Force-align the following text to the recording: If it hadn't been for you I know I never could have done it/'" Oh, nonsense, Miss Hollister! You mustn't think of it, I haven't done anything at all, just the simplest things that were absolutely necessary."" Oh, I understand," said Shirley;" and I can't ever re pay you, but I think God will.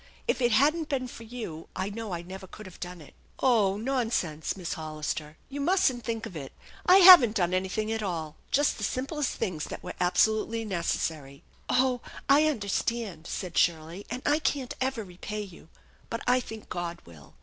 If 0.27 0.41
it 0.41 0.51
hadn't 0.53 0.89
been 0.89 1.07
for 1.07 1.21
you 1.21 1.67
I 1.75 1.91
know 1.91 2.11
I 2.11 2.23
never 2.23 2.47
could 2.47 2.65
have 2.65 2.79
done 2.79 3.01
it/'" 3.01 3.13
Oh, 3.39 3.77
nonsense, 3.77 4.57
Miss 4.57 4.73
Hollister! 4.73 5.37
You 5.47 5.61
mustn't 5.61 6.03
think 6.03 6.25
of 6.25 6.35
it, 6.35 6.53
I 6.87 6.97
haven't 7.05 7.35
done 7.35 7.53
anything 7.53 7.91
at 7.91 8.01
all, 8.01 8.35
just 8.49 8.79
the 8.79 8.83
simplest 8.83 9.33
things 9.33 9.65
that 9.65 9.83
were 9.83 9.93
absolutely 10.01 10.65
necessary."" 10.65 11.43
Oh, 11.83 12.01
I 12.27 12.47
understand," 12.47 13.27
said 13.27 13.59
Shirley;" 13.59 14.07
and 14.09 14.23
I 14.25 14.39
can't 14.39 14.73
ever 14.81 15.03
re 15.03 15.17
pay 15.19 15.43
you, 15.43 15.69
but 16.09 16.21
I 16.25 16.39
think 16.39 16.67
God 16.67 16.97
will. 17.05 17.35